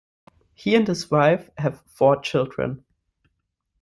[0.55, 2.83] He and his wife have four children.